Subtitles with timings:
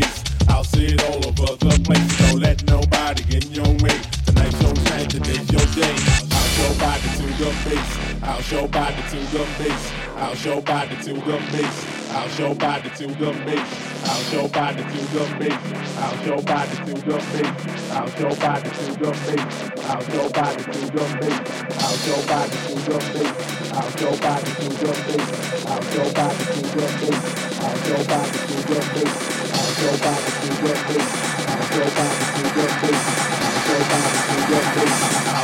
[0.00, 0.24] dates.
[0.48, 2.08] I'll see it all over the place.
[2.18, 3.98] Don't let nobody get in your way.
[4.26, 5.96] Tonight's your night, today's your day.
[6.36, 7.92] I'll show body to the face.
[8.22, 9.84] I'll show body to the face.
[10.16, 11.78] I'll show body to the face.
[12.12, 13.68] I'll show body to the face.
[14.06, 15.62] I'll show body to the face.
[15.98, 17.52] I'll show body to the face.
[17.92, 19.70] I'll show body to the face.
[19.86, 21.40] I'll show body to the face.
[21.80, 23.36] I'll show body to the face.
[23.72, 25.66] I'll show body to the face.
[25.66, 27.24] I'll show body to the face.
[27.60, 29.35] I'll show body to the face.
[29.78, 29.84] I'll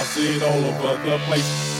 [0.05, 1.72] see it all over the place.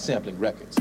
[0.00, 0.71] Sampling records.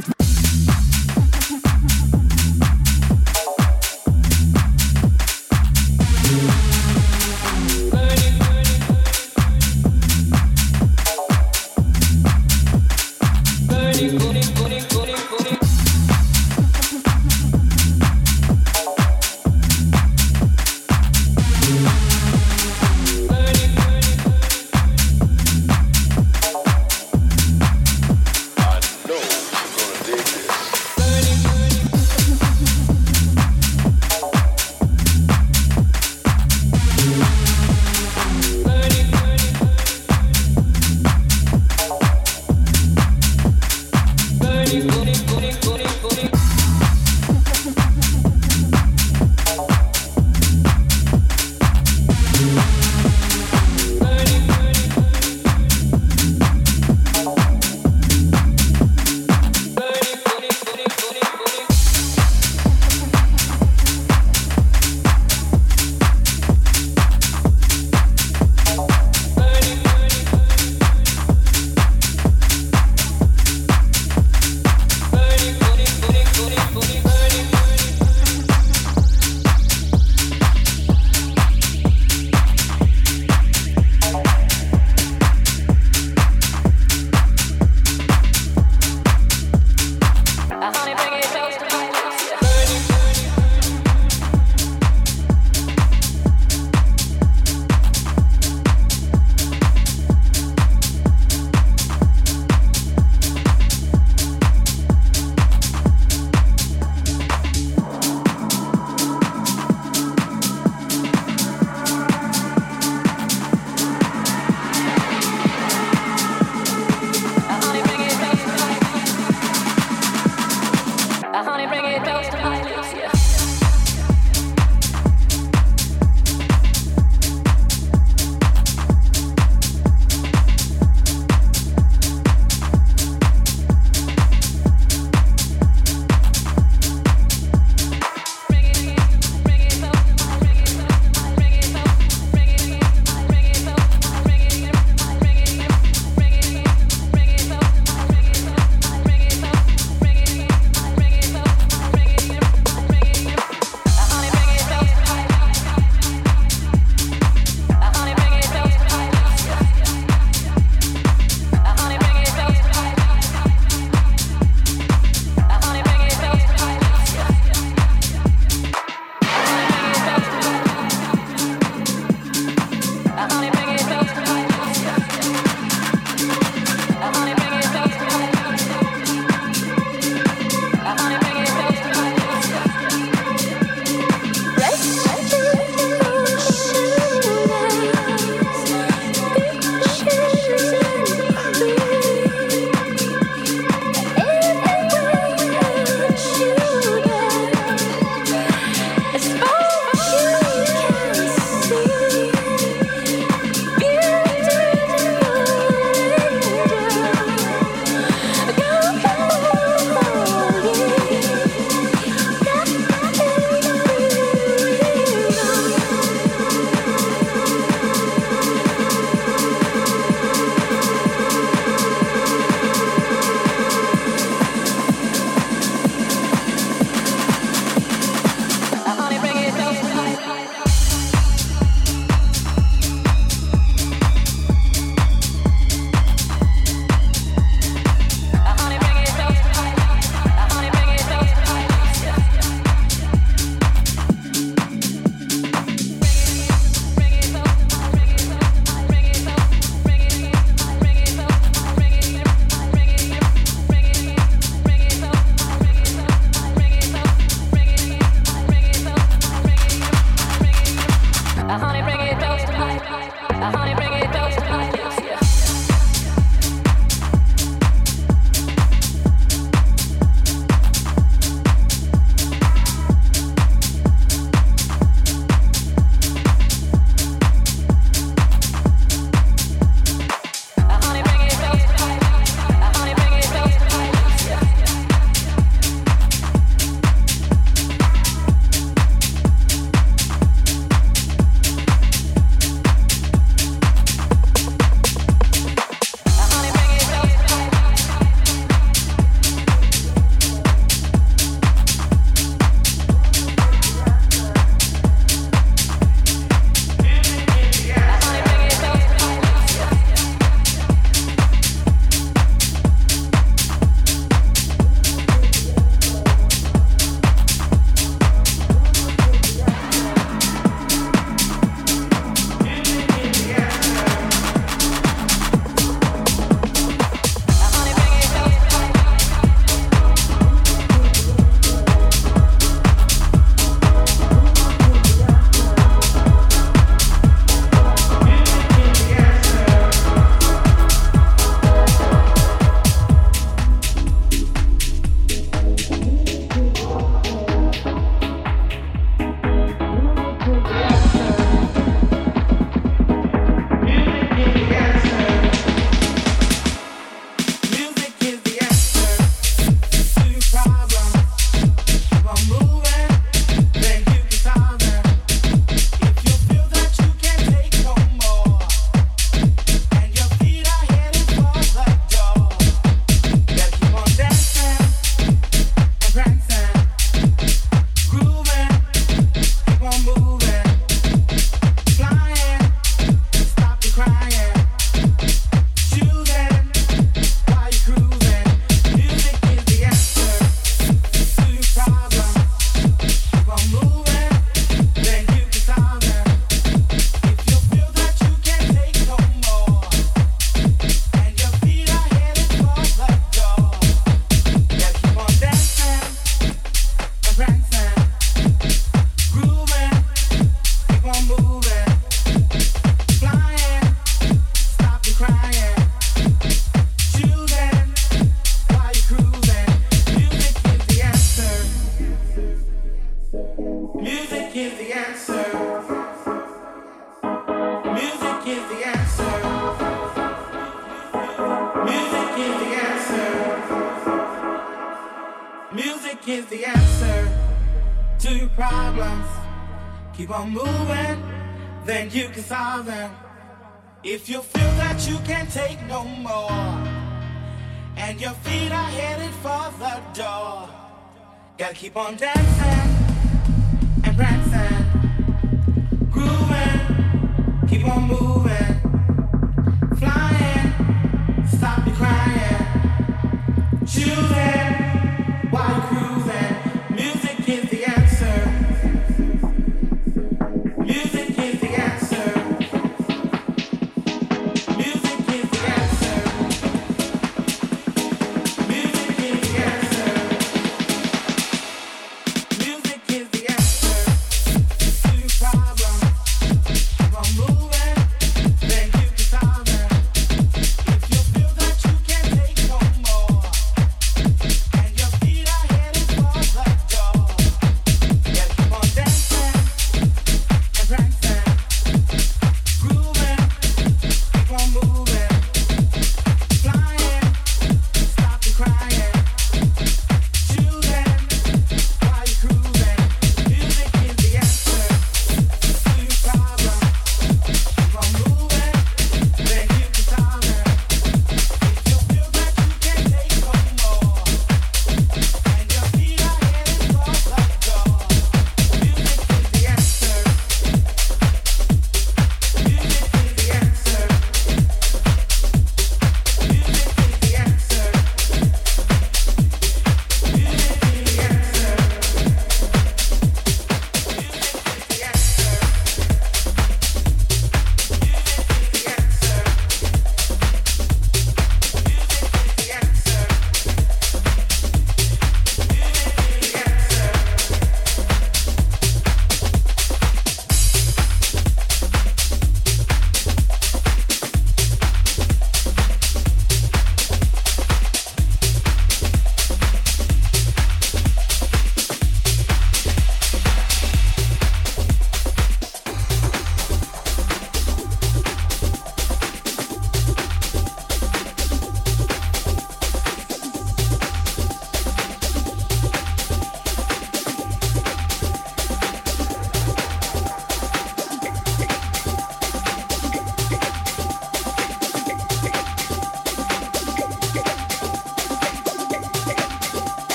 [451.73, 452.20] Keep on dancing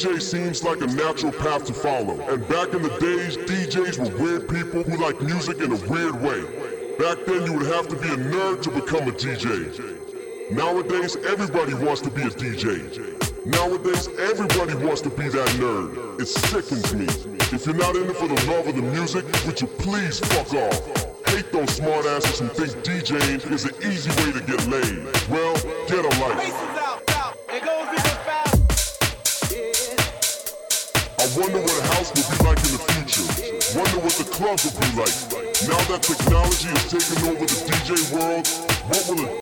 [0.00, 2.18] DJ seems like a natural path to follow.
[2.32, 6.14] And back in the days, DJs were weird people who liked music in a weird
[6.22, 6.40] way.
[6.96, 10.50] Back then, you would have to be a nerd to become a DJ.
[10.52, 13.44] Nowadays, everybody wants to be a DJ.
[13.44, 16.18] Nowadays, everybody wants to be that nerd.
[16.18, 17.04] It sickens me.
[17.54, 20.54] If you're not in it for the love of the music, would you please fuck
[20.54, 21.28] off?
[21.28, 25.04] Hate those smartasses who think DJing is an easy way to get laid.
[25.28, 25.54] Well,
[25.86, 26.69] get a life.
[35.00, 35.16] Like.
[35.64, 38.44] Now that technology is taking over the DJ world,
[38.88, 39.32] what will it